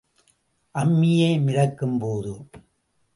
அம்மியே 0.75 1.41
மிதக்கும் 1.41 1.97
போது. 1.97 2.33